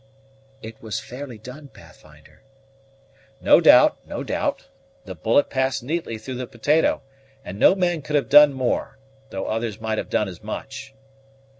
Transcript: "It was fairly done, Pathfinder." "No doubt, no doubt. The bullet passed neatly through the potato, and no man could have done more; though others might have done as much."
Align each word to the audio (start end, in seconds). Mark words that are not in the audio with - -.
"It 0.63 0.81
was 0.81 0.99
fairly 0.99 1.37
done, 1.37 1.67
Pathfinder." 1.67 2.41
"No 3.39 3.61
doubt, 3.61 3.99
no 4.07 4.23
doubt. 4.23 4.65
The 5.05 5.13
bullet 5.13 5.51
passed 5.51 5.83
neatly 5.83 6.17
through 6.17 6.37
the 6.41 6.47
potato, 6.47 7.03
and 7.45 7.59
no 7.59 7.75
man 7.75 8.01
could 8.01 8.15
have 8.15 8.27
done 8.27 8.51
more; 8.51 8.97
though 9.29 9.45
others 9.45 9.79
might 9.79 9.99
have 9.99 10.09
done 10.09 10.27
as 10.27 10.41
much." 10.43 10.95